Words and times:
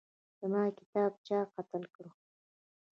زما 0.39 0.63
کتاب 0.79 1.11
چا 1.27 1.39
قتل 1.55 1.83
کړی 1.93 2.11